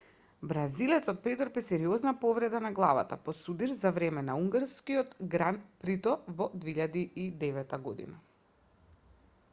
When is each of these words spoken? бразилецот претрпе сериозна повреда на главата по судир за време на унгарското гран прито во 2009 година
бразилецот 0.51 1.19
претрпе 1.25 1.61
сериозна 1.65 2.13
повреда 2.23 2.61
на 2.67 2.71
главата 2.79 3.19
по 3.27 3.35
судир 3.41 3.75
за 3.83 3.91
време 3.99 4.25
на 4.31 4.39
унгарското 4.45 5.29
гран 5.37 5.63
прито 5.85 6.17
во 6.41 6.51
2009 6.67 7.81
година 7.89 8.19